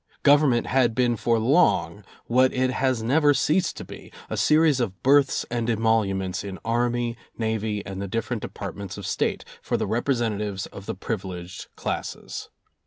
Government 0.23 0.65
had 0.65 0.95
been 0.95 1.15
for 1.15 1.37
long 1.37 2.03
what 2.25 2.51
it 2.53 2.71
has 2.71 3.03
never 3.03 3.35
ceased 3.35 3.77
to 3.77 3.85
be— 3.85 4.11
a 4.31 4.35
series 4.35 4.79
of 4.79 5.03
berths 5.03 5.45
and 5.51 5.69
emoluments 5.69 6.43
in 6.43 6.57
Army, 6.65 7.15
Navy 7.37 7.85
and 7.85 8.01
the 8.01 8.07
different 8.07 8.41
departments 8.41 8.97
of 8.97 9.05
State, 9.05 9.45
for 9.61 9.77
the 9.77 9.85
representa 9.87 10.39
tives 10.39 10.65
of 10.69 10.87
the 10.87 10.95
privileged 10.95 11.67
classes. 11.75 12.49